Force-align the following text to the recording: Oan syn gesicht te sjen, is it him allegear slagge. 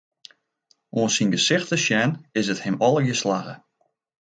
Oan 0.97 1.11
syn 1.15 1.33
gesicht 1.35 1.69
te 1.71 1.77
sjen, 1.85 2.11
is 2.39 2.47
it 2.53 2.63
him 2.65 2.77
allegear 2.87 3.19
slagge. 3.21 3.55